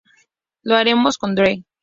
Lo 0.63 0.73
haremos 0.77 1.19
con 1.19 1.35
Dre". 1.35 1.63